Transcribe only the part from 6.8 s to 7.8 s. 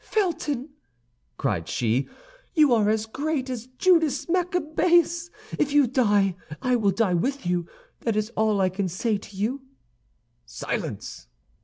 die with you;